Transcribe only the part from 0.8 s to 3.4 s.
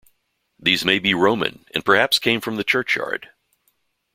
may be Roman and perhaps came from the churchyard.